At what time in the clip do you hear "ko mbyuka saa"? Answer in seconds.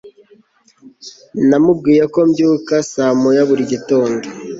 2.13-3.13